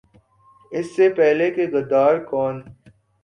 اس 0.71 0.95
سے 0.95 1.09
پہلے 1.09 1.49
کہ 1.51 1.67
"غدار 1.73 2.17
کون؟ 2.23 2.61